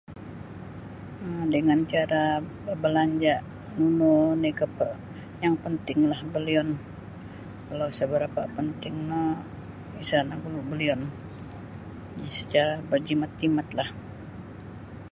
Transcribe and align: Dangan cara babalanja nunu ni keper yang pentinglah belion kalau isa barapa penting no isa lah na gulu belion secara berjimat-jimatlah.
Dangan 1.53 1.79
cara 1.93 2.23
babalanja 2.65 3.35
nunu 3.77 4.15
ni 4.41 4.49
keper 4.59 4.89
yang 5.43 5.55
pentinglah 5.63 6.21
belion 6.33 6.69
kalau 7.67 7.85
isa 7.93 8.05
barapa 8.13 8.41
penting 8.57 8.95
no 9.09 9.23
isa 10.01 10.13
lah 10.17 10.25
na 10.27 10.35
gulu 10.43 10.61
belion 10.71 11.01
secara 12.39 12.73
berjimat-jimatlah. 12.91 13.89